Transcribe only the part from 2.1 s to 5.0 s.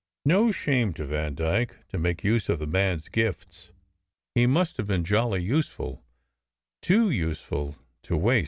use of the man s gifts. He must have